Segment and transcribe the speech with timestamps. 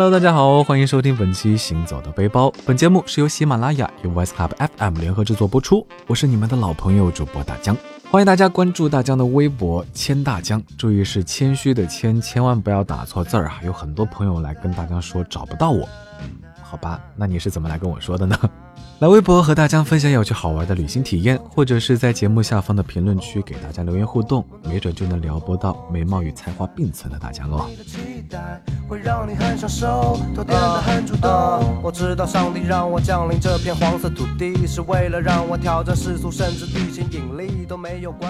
[0.00, 2.46] Hello，大家好，欢迎收听本期《行走的背包》。
[2.64, 5.84] 本节目是由喜马拉雅与 West Club FM 联合制作播出。
[6.06, 7.76] 我是你们的老朋友主播大江，
[8.08, 13.58] 欢迎大家关注大江的微博“谦大江”，注意是谦虚的谦，千万不要打错字儿啊！
[13.64, 15.88] 有很多朋友来跟大江说找不到我，
[16.20, 16.30] 嗯，
[16.62, 18.38] 好吧，那你是怎么来跟我说的呢？
[19.00, 27.70] 来微博和大家分享有趣好玩的旅行体验，或者是在节目下方的评论区给大家留言互动，没准就能撩拨到美貌与才华并存的大家哦。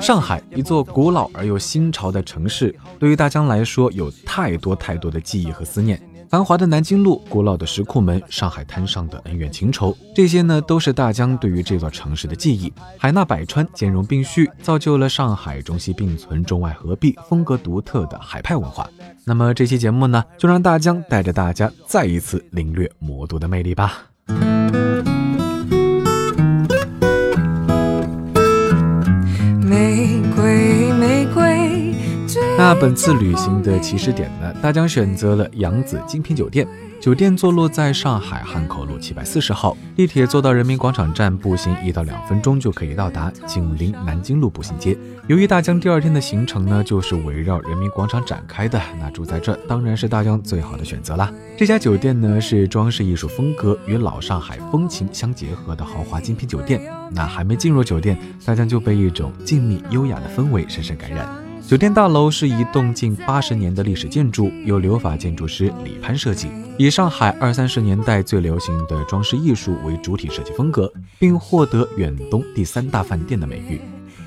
[0.02, 5.98] 上海，一座古老而又新潮的城市，对于大江来说，有太多太多的记忆和思念。
[6.28, 12.70] 繁华的南京路，古老的石库门，上海滩上的恩怨情仇，这些呢都是大江对于这座城市的记忆。
[12.98, 18.86] 海纳百川，兼容并蓄，造就了上海中西并存、中外合璧、风格独特的海派文化。
[19.24, 24.02] 那么这期节目呢，就让大江带着大家再一次领略魔都的魅力吧。
[32.58, 34.52] 那本次旅行的起始点呢？
[34.60, 36.66] 大江选择了扬子精品酒店。
[37.00, 44.98] 酒店坐落在上海汉口路七百四十号，地铁坐到人民广场站，步行一到两分钟就可以到达，紧邻南京路步行街。
[45.28, 51.32] 由于大江第二天的行程呢，就是围绕人民广场展开的，那住在这当然是大江最好的选择啦。
[51.56, 56.82] 这家酒店呢，是装饰艺术风格与老上海风情相结合的豪华精品酒店。
[57.12, 61.47] 那还没进入酒店，大江就被一种静谧优雅的氛围深深感染。
[61.68, 73.82] 酒店大楼是一栋近八十年的历史建筑，由留法建筑师李潘设计，以上海二三十年代最流行的装饰艺术为主体设计风格，并获得远东第三大饭店的美誉。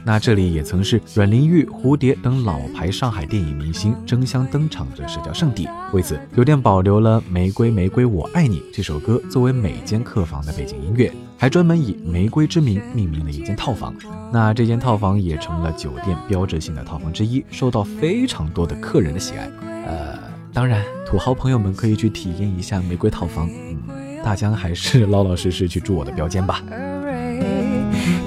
[0.06, 5.68] 那这里也曾是阮玲玉、蝴蝶等老牌上海电影明星争相登场的社交圣地。
[5.94, 13.92] 为此，酒店保留了《玫瑰玫瑰我爱你》这首歌作为每间客房的背景音乐，还专门以玫瑰之名命名了一间套房。
[14.32, 19.50] 那这间套房也成了酒店标志性的套房之一，受到非常多的客人的喜爱。
[19.88, 20.20] 呃，
[20.54, 23.50] 当然，土豪朋友们可以去体验一下玫瑰套房。
[23.88, 26.62] 嗯，大江还是 老老实实去住我的标间吧。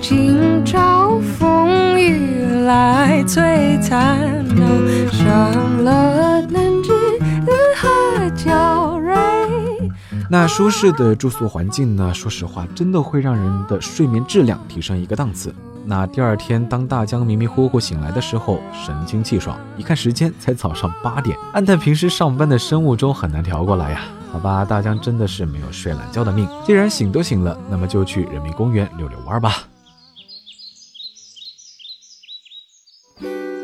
[0.01, 4.45] 今朝风雨来璀璨，
[10.35, 12.13] 那舒适的住宿环境呢？
[12.13, 15.55] 说实话，真的会让人的睡眠质量提升一个档次。
[15.87, 24.07] 那第二天，当大江迷迷糊糊醒来的时候，神清气爽，一看时间才早上八点，暗叹平时上班的生物钟很难调过来呀。
[24.33, 26.49] 好吧，大江真的是没有睡懒觉的命。
[26.67, 29.69] 既然醒都醒了，那么就去人民公园溜溜弯吧。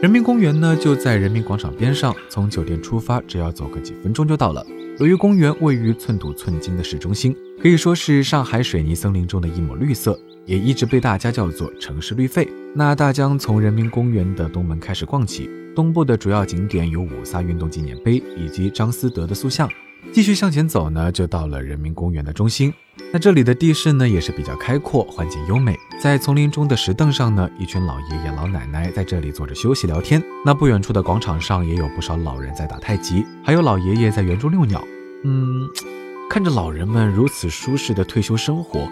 [0.01, 4.65] 人民公园呢，就在人民广场边上，从酒店出发，只要走个几分钟就到了。
[5.01, 12.47] 由于公园位于寸土寸金的市中心，可以说是上海水泥森林中的一抹绿色，也一直被大家叫做城市绿肺。
[12.75, 19.67] 那大江从人民公园的东门开始逛起，东部的主要景点有五卅运动纪念碑以及张思德的塑像。
[20.13, 22.73] 继续向前走呢，就到了人民公园的中心。
[23.13, 25.77] 那这里的地势呢，也是比较开阔，环境优美。
[26.01, 30.23] 在丛林中的石凳上呢，一群老爷爷老奶奶在这里坐着休息聊天。
[30.45, 34.83] 那不远处的广场上也有不少老人在打太极，还有老爷爷在园中遛鸟。
[35.25, 35.69] 嗯，
[36.29, 38.89] 看着老人们如此舒适的退休生活，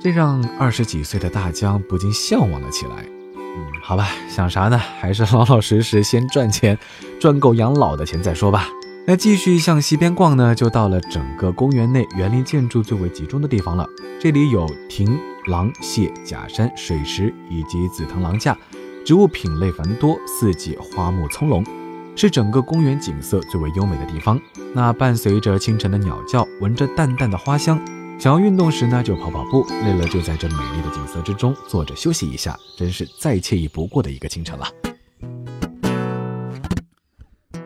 [0.00, 3.04] 这让二十几岁的大江不禁向往了起来。
[3.36, 4.78] 嗯，好吧，想啥呢？
[4.78, 6.78] 还是老老实实先赚钱，
[7.20, 8.68] 赚够养老的钱再说吧。
[9.04, 13.84] 那继续向西边逛呢，就到了整个公园内园林建筑最为集中的地方了。
[14.20, 15.18] 这里有亭、
[15.48, 18.56] 廊、榭、假山、水池以及紫藤廊架，
[19.04, 21.66] 植物品类繁多，四季花木葱茏，
[22.14, 24.40] 是整个公园景色最为优美的地方。
[24.72, 27.76] 那伴随着清晨的鸟叫，闻着淡淡的花香，
[28.20, 34.68] 想要运动时呢，就跑跑步；累了，就在这美丽的景色之中坐着休息一下，真是再惬意不过的一个清晨了。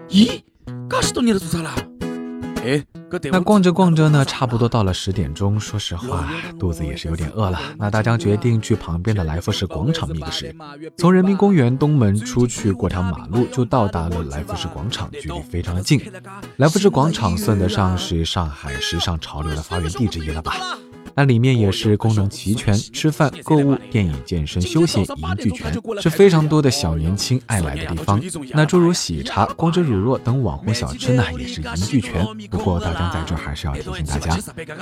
[0.08, 0.40] 咦？
[3.30, 5.58] 那逛着逛着呢，差不多到了十点钟。
[5.60, 6.28] 说实话，
[6.58, 7.60] 肚子也是有点饿了。
[7.78, 10.52] 那大江决定去旁边的来福士广场觅个食。
[10.98, 16.00] 从人民公园东门出去，过条马路就到达了来福士广场，距离非常的近。
[16.56, 20.56] 来福士广场算得上是上海时尚潮流的发源地之一了吧？
[21.18, 28.20] 那里面也是功能齐全，吃饭、购物、电影、健身、休闲一应俱全，是非常多的小年轻爱来的地方。
[28.52, 32.22] 那诸如喜茶、光之乳酪等网红小吃呢，也是一应俱全。
[32.50, 34.36] 不过大江在这还是要提醒大家，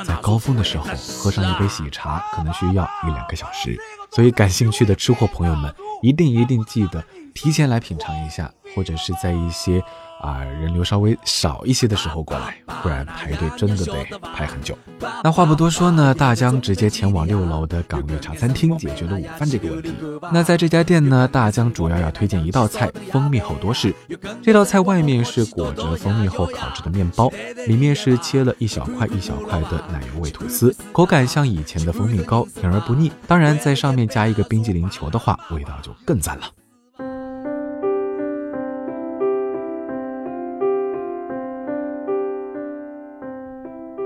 [0.05, 0.85] 在高峰的时候
[1.21, 3.79] 喝上一杯喜茶，可能需要一两个小时。
[4.11, 5.73] 所以感兴趣的吃货朋友们，
[6.03, 9.81] 一定一定记得提前来品尝一下，或者是在一些。
[10.21, 14.77] 啊，人流稍微少一些的时候过来，不然排队真的得排很久。
[15.23, 19.95] 那话不多说呢，大江直接前往六楼的港乐茶餐厅解决了午饭这个问题。
[20.33, 23.95] 那在这家店呢，大江主要要推荐一道菜——蜂蜜厚多士。
[24.43, 27.31] 这道菜外面是裹着蜂蜜后烤制的面包，
[27.67, 33.13] 里面是切了一小块一小块的奶油味吐司，口感像以前的蜂蜜糕，甜而不腻。
[33.27, 36.45] 当然，在上面加一个冰激凌球的话，味道就更赞了。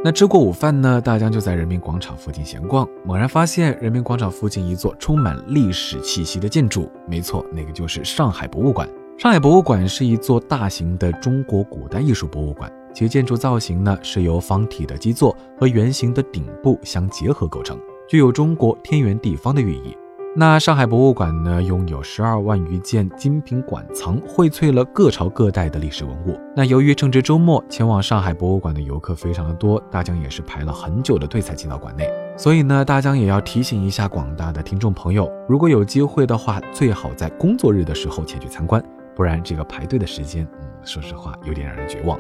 [0.09, 8.89] 那吃过午饭呢，大江就在人民广场附近闲逛，猛然发现人民广场附近一座充满历史气息的建筑，没错，那个就是上海博物馆。
[9.19, 17.79] 上海博物馆是一座大型的中国古代艺术博物馆，其建筑造型呢是由方体的基座和圆形的顶部相结合构成，
[18.09, 19.95] 具有中国天圆地方的寓意。
[20.37, 26.39] 那上海博物馆呢，拥有十二万余件精品馆藏，荟萃了各朝各代的历史文物。
[26.55, 32.09] 那由于正值周末，前往上海博物馆的游客非常的多，大江也是排了很久的队才进到馆内。
[32.37, 38.85] 所以呢，大江也要提醒一下广大的听众朋友，如果有机会的话，最好在工作日的时候前去参观，
[39.17, 42.17] 不然这个排队的时间，嗯，说实话有点让人绝望。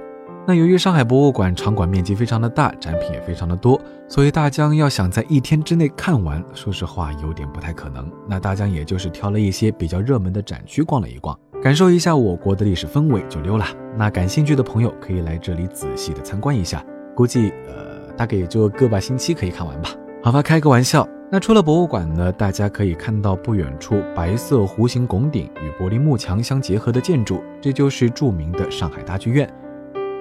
[0.48, 3.78] 那由于上海博物馆场馆面积非常的大，展品也非常的多，
[4.08, 8.10] 所以大江要想在一天之内看完，说实话有点不太可能。
[8.26, 13.66] 那大江也就是挑了一些比较热门的展区逛了一逛，感受一下我国的历史氛围就溜了。
[13.94, 16.82] 那感兴趣的朋友可以来这里仔细的参观一下，
[17.14, 19.90] 估计呃大概也就个把星期可以看完吧。
[20.22, 21.06] 好吧，开个玩笑。
[21.30, 29.46] 那出了博物馆呢，大家可以看到不远处白色弧形拱顶与玻璃幕墙相结合的建筑，这就是著名的上海大剧院。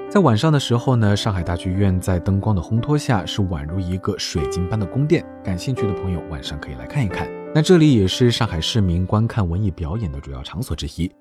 [0.10, 5.24] 在晚上的时候呢，上海大剧院在灯光的烘托下是宛如一个水晶般的宫殿。
[5.44, 7.30] 感兴趣的朋友晚上可以来看一看。
[7.54, 11.12] 那这里也是上海市民观看文艺表演的主要场所之一。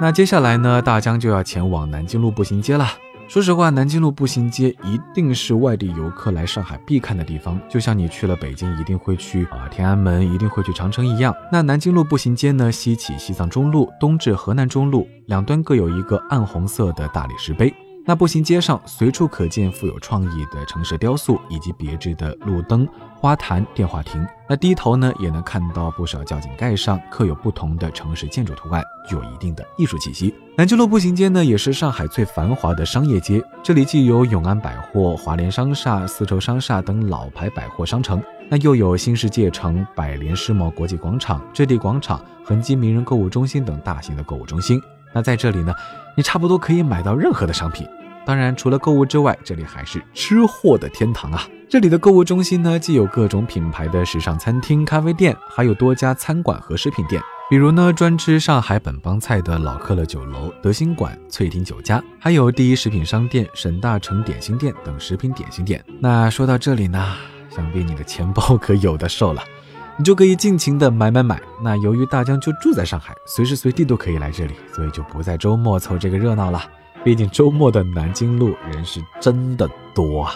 [0.00, 2.86] 那接下来呢，大江就要前往南京路步行街了。
[3.34, 11.34] 说实话，南京路步行街一定是外地游客来上海必看的地方，就像你去了北京一定会去啊天安门，一定会去长城一样。
[11.50, 17.74] 那南京路步行街呢，西起西藏中路，东至河南中路，两端各有一个暗红色的大理石碑。
[18.06, 22.86] 那步行街上随处可见富有创意的城市雕塑，以及别致的路灯、
[23.16, 24.26] 花坛、电话亭。
[24.46, 30.34] 那低头呢，也能看到不少窨井盖上刻有不同的城市建筑图案，具有一定的艺术气息。
[30.54, 44.78] 南京路步行街呢，也是上海最繁华的商业街，这里既有永安百货、华联商厦、丝绸商厦等老牌百货商城，那又有新世界城、百联世贸国际广场、置地广场、恒基名人购物中心等大型的购物中心。
[45.14, 45.72] 那在这里呢，
[46.16, 47.86] 你差不多可以买到任何的商品。
[48.26, 51.46] 当然，除了购物之外，这里还是吃货的天堂啊！
[51.68, 57.20] 这里的购物中心呢，既有各种品牌的时尚餐厅、咖啡店，还有多家餐馆和食品店。
[57.50, 65.84] 比如呢，专吃上海本帮菜的老客乐酒楼、德兴馆、翠亭酒家，还有第一食品商店、沈大成点心店等食品点心店。
[66.00, 67.14] 那说到这里呢，
[67.54, 69.42] 想必你的钱包可有的受了。
[69.96, 71.40] 你就可以尽情的买买买。
[71.62, 76.62] 那由于大江就住在上海，随时随地都可以来这里，所以就不在周末凑这个热闹了。
[77.04, 80.34] 毕竟周末的南京路人是真的多啊。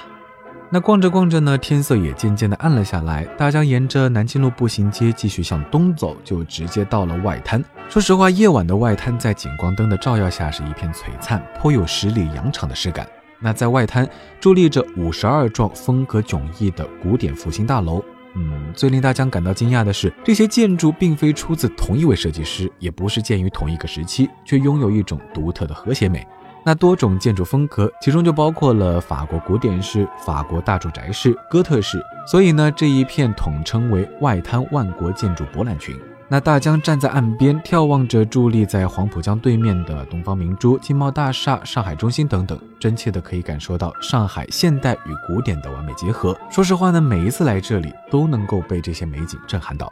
[0.71, 3.25] 那逛着逛着呢，天色也渐渐的暗了下来。
[3.39, 7.65] 大江沿着南京路步行街继续向东走，就直接到了外滩。
[7.89, 13.09] 说实话，夜晚的外滩在景光灯的照耀下是一片璀璨，颇有十里洋场的诗感。
[13.41, 14.07] 那在外滩
[14.43, 18.05] 伫立着五十二幢风格迥异的古典复兴大楼。
[18.35, 26.27] 嗯，最令大家感到惊讶的是，这些建筑并非出自同一位设计师，也不是建于同一个时期，却拥有一种独特的和谐美。
[26.65, 35.97] 那多种建筑风格，其中就包括了法国古典式、法国大住宅式、哥特式，所以呢，这一片统称为外滩万国建筑博览群。
[36.31, 46.39] 那大江站在岸边，眺望着伫立在黄浦江对面的东方明珠、金茂大厦、上海中心等等，真切的可以感受到上海现代与古典的完美结合。
[46.51, 49.91] 说实话呢，每一次来这里都能够被这些美景震撼到。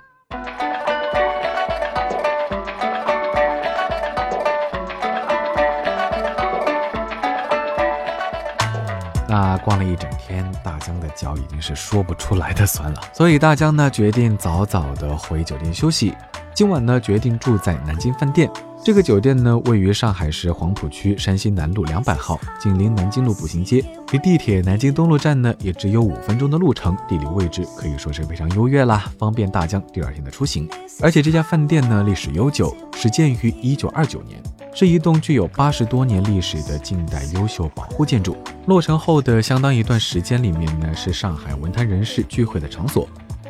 [9.28, 16.14] 那逛了一整天，大江的脚已经是说不出来的酸了，所以大江呢决定早早的回酒店休息。
[16.56, 18.50] 今晚呢决定住在南京饭店。
[18.82, 30.66] 这个酒店呢位于上海市黄浦区山西南路两百号，紧邻南京路步行街，离地铁南京东路站呢也只有五分钟的路程，地理位置可以说是非常优越啦，方便大江第二天的出行。
[31.02, 34.42] 而且这家饭店呢历史悠久，始建于一九二九年。
[34.72, 38.34] 是一栋具有八十多年历史的近代优秀保护建筑。
[38.66, 43.06] 落成后的相当一段时间里面呢，是上海文坛人士聚会的场所。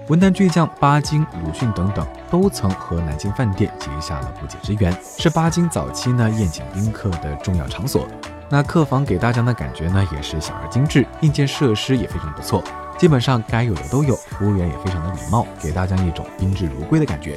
[0.09, 8.07] 文坛巨匠巴金、鲁迅等等都曾和南京饭店结下了不解之缘，是巴金早期呢宴请宾客的重要场所。
[8.49, 12.63] 那客房给大家的感觉呢，也是小而精致，硬件设施也非常不错，
[12.97, 17.37] 基本上该有的都有，服务员也非常的礼貌，给大家一种宾至如归的感觉。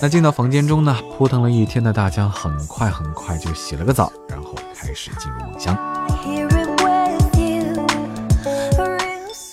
[0.00, 5.78] 那进到房间中呢，扑腾了一天的大江很快很快就洗了个澡，然后开始进入梦乡。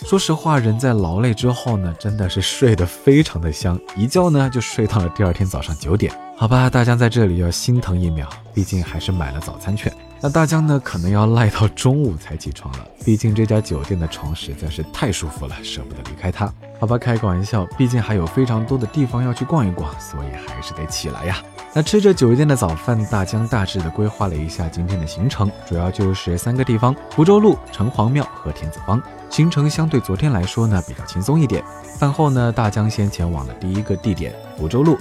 [0.10, 6.12] 说实话，人在劳累之后呢，真的是睡得非常的香，一觉呢就睡到了第二天早上九点。
[6.36, 9.94] 好吧，大家在这里要心疼一秒，毕竟还是买了早餐券。
[10.22, 16.52] 那大江呢，可能要赖到中午才起床了，毕竟这家酒店的床实在是太舒服了，舍不得离开它。
[16.78, 21.38] 好吧，开个玩笑，毕竟还有非常多的地方要去逛一逛，所以还是得起来呀。
[21.74, 29.02] 那吃着酒店的早饭，大江大致的规划了一下今天的行程，主要就是三个地方：福州路、城隍庙和田子坊。
[29.30, 31.64] 行程相对昨天来说呢，比较轻松一点。
[31.98, 34.98] 饭后呢，大江先前往了第一个地点福州路，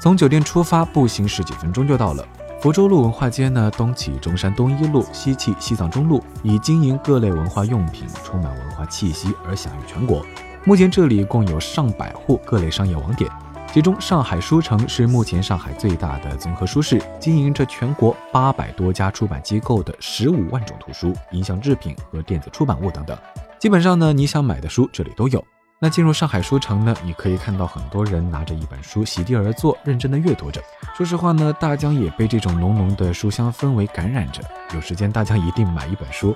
[0.00, 2.26] 从酒店出发，步行十几分钟就到了。
[2.64, 10.24] 福州路文化街呢，东起中山东一路，西起西藏中路，以经营各类文化用品、充满文化气息而享誉全国。
[10.64, 13.30] 目前这里共有上百户各类商业网点。
[13.70, 23.14] 其中，上海书城是目前上海最大的综合书市，经营着全国八百多家出版机构的十五万种图书、音像制品和电子出版物等等。
[23.58, 25.44] 基本上呢，你想买的书这里都有。
[25.80, 30.62] 那进入上海书城呢，你可以看到很多人拿着一本书席地而坐，认真的阅读着。
[30.96, 34.40] 说实话呢，大江也被这种浓浓的书香氛围感染着。
[34.74, 36.34] 有时间，大江一定买一本书。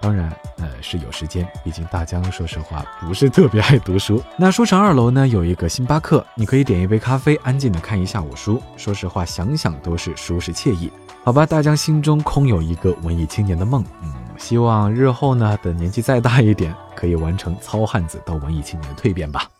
[0.00, 4.22] 当然，呃，是有时间，毕竟大江说实话不是特别爱读书。
[4.38, 8.62] 那书城二楼呢有一个星巴克，你可以点一杯咖啡，安静的看一下午书。
[8.76, 10.92] 说实话，想想都是舒适惬意。
[11.24, 19.50] 好吧，大江心中空有一个文艺青年的梦，嗯，希望日后呢，等年纪再大一点，可以完成糙汉子到文艺青年的蜕变吧。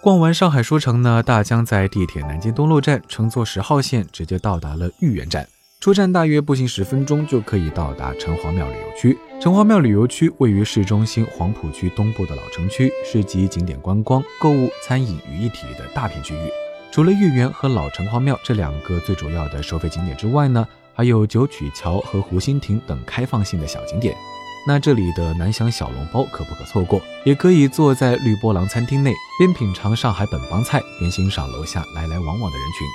[0.00, 5.46] 逛完上海书城呢，大江在地铁南京东路站乘坐十号线，直接到达了豫园站。
[5.88, 9.16] 出站大约步行十分钟就可以到达城隍庙旅游区。
[9.40, 16.50] 城隍庙旅游区位于市中心黄浦区东部的老城区，是集景点观光、购物、餐饮于一体的大片区域。
[16.92, 24.14] 除了豫园和老城隍庙这两个最主要的收费景点之外呢，还有九曲桥和湖心亭等开放性的小景点。
[24.66, 27.00] 那这里的南翔小笼包可不可错过？
[27.24, 32.86] 也可以坐在绿波廊餐厅内，边品尝上海本帮菜，边欣赏楼下来来往往的人群。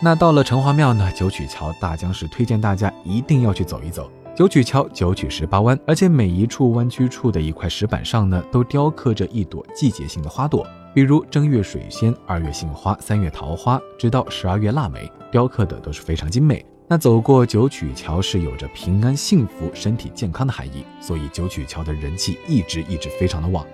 [0.00, 1.10] 那到了城隍庙呢？
[1.12, 4.10] 九曲桥，大江是推荐大家一定要去走一走。
[4.36, 16.64] 九曲桥九曲十八弯，而且每一处弯曲处的一块石板上呢，都雕刻着一朵季节性的花朵，比如正月水仙，二月杏花，三月桃花，直到十二月腊梅，雕刻的都是非常精美。
[16.86, 23.64] 那走过九曲桥是有着平安、幸福、身体健康的含义，所以九曲桥的人气一直一直非常的旺。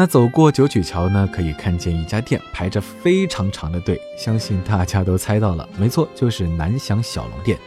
[0.00, 7.58] 那走过九曲桥呢，可以看见一家店排着非常长的队，相信大家都猜到了，没错，就是南翔小龙店。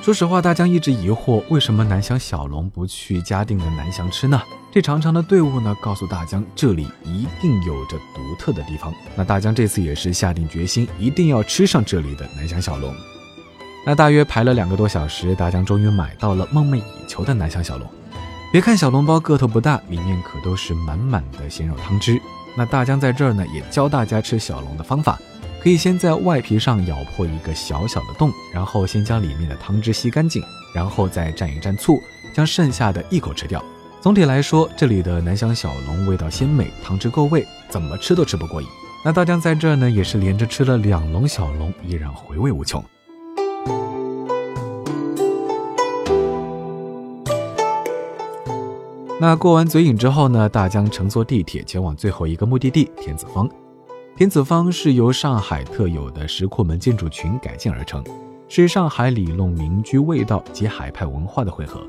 [0.00, 4.40] 说实话，大江一直疑惑，为什么南翔小龙不去嘉定的南翔吃呢？
[4.70, 8.94] 这长长的队伍呢，告诉大江这里一定有着独特的地方。
[9.16, 12.94] 那大江这次也是下定决心，一定要吃上这里的南翔小龙。
[13.84, 17.90] 那大约排了两个多小时，大江终于买到了梦寐以求的南翔小龙。
[18.52, 22.20] 别看小笼包个头不大，里面可都是满满的鲜肉汤汁。
[22.56, 25.16] 那大江在这儿呢，也教大家吃小笼的方法，
[25.62, 30.42] 可以先在外皮上咬破一个小小的洞，然后先将里面的汤汁吸干净，
[30.74, 32.02] 然后再蘸一蘸醋，
[32.34, 33.64] 将剩下的一口吃掉。
[34.00, 38.66] 总体来说，这里的南翔小笼味道鲜美，汤汁够味，怎么吃都吃不过瘾。
[39.04, 42.84] 那大江在这儿呢，也是连着吃了两笼小笼，依然回味无穷。
[49.22, 53.46] 那过完嘴瘾之后呢，大江乘坐地铁前往最后一个目的地田子坊。
[54.16, 58.02] 田子坊是由上海特有的石库门建筑群改建而成，
[58.48, 61.82] 是上海里弄民居味道及海派文化的汇合。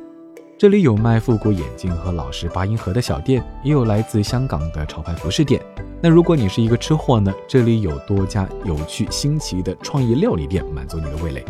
[0.58, 5.62] 这里有卖复古眼镜和老式八音盒的小店，也有来自香港的潮牌服饰店。
[6.02, 11.46] 那如果你是一个吃货呢，这里有多家有趣新奇的创意料理店，满足你的味蕾。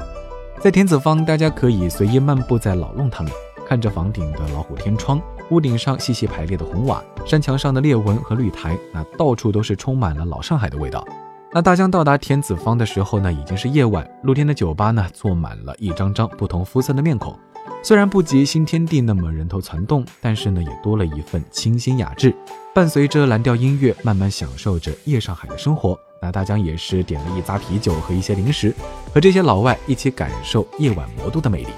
[0.59, 3.31] 在田子坊，大家可以随意漫步在老弄堂里，
[3.67, 5.19] 看着房顶的老虎天窗，
[5.51, 11.05] 屋顶上细细排列的红瓦，山墙上的裂纹和绿苔，那到处都是充满了老上海的味道。
[11.53, 17.37] 那大江到达田子坊的时候呢，已经是夜晚，露天的酒吧呢，坐满了一张张不同肤色的面孔。
[17.83, 22.33] 虽然不及新天地那么人头攒动，但是呢，也多了一份清新雅致。
[22.73, 25.99] 伴随着蓝调音乐，慢慢享受着夜上海的生活。
[26.21, 28.73] 那大江也是点了一扎啤酒和一些零食，
[29.13, 31.69] 和这些老外一起感受夜晚魔都的魅力。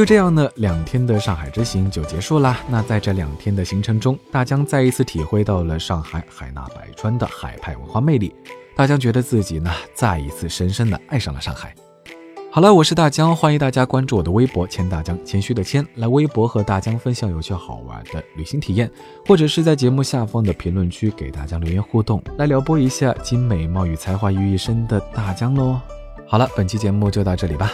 [0.00, 2.58] 就这样呢，两天的上海之行就结束啦。
[2.70, 8.34] 那在这两天的行程中，大江再一次体会到了上海海纳百川的海派文化魅力。
[8.74, 11.74] 大江觉得自己呢，再一次深深的爱上了上海。
[12.50, 18.90] 好了，我是大江，欢迎大家关注我的微博“谦大江”，谦虚的谦，来微博和大江分享有趣好玩的旅行体验，
[19.26, 25.78] 或者是在节目下方的评论区给大家留言互动，来撩拨一下集美貌与才华于一身的大江喽。
[26.26, 27.70] 好了，本期节目就到这里吧。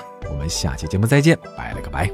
[0.49, 2.11] 下期节目再见，拜了个拜。